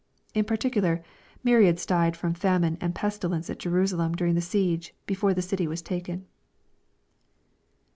In 0.33 0.45
particular, 0.45 1.03
myriads 1.43 1.85
died 1.85 2.17
from 2.17 2.33
famine 2.33 2.75
and 2.81 2.95
pestilence 2.95 3.51
at 3.51 3.59
Jerusalem 3.59 4.15
during 4.15 4.33
the 4.33 4.41
siege, 4.41 4.95
before 5.05 5.35
the 5.35 5.41
dty 5.43 5.67
was 5.67 5.83
taken. 5.83 6.25